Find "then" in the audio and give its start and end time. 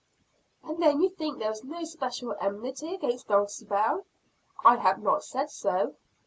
0.81-1.03